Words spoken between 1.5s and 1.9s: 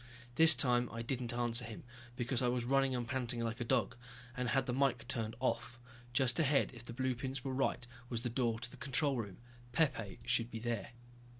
him,